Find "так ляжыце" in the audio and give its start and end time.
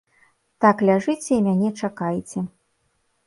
0.65-1.27